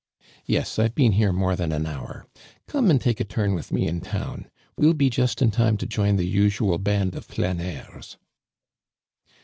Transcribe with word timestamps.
Yes, 0.47 0.79
I've 0.79 0.95
been 0.95 1.11
here 1.11 1.31
more 1.31 1.55
than 1.55 1.71
an 1.71 1.83
Iiour. 1.83 2.23
<'0me, 2.67 2.89
and 2.89 2.99
take 2.99 3.19
a 3.19 3.23
turn 3.23 3.53
with 3.53 3.71
me 3.71 3.85
in 3.87 4.01
town. 4.01 4.49
We'll 4.75 4.95
be 4.95 5.11
just 5.11 5.43
in 5.43 5.51
time 5.51 5.77
to 5.77 5.85
join 5.85 6.15
the 6.15 6.25
usual 6.25 6.79
band 6.79 7.13
of 7.13 7.27
fldneurn.' 7.27 8.15